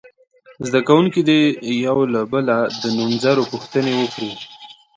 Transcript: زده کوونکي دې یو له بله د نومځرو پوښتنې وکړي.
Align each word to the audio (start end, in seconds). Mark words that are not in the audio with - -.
زده 0.67 0.79
کوونکي 0.87 1.21
دې 1.29 1.39
یو 1.85 1.97
له 2.13 2.21
بله 2.33 2.55
د 2.81 2.83
نومځرو 2.97 3.43
پوښتنې 3.53 3.93
وکړي. 4.01 4.31